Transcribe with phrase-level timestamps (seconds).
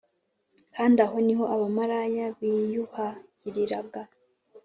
[0.75, 4.01] kandi aho ni ho abamalaya biyuhagiraga